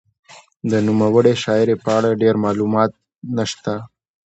[0.71, 2.91] د نوموړې شاعرې په اړه ډېر معلومات
[3.37, 3.73] نشته.